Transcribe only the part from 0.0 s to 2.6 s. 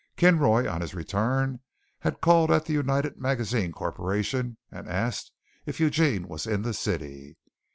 Kinroy, on his return, had called